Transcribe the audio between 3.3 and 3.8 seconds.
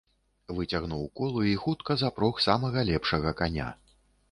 каня.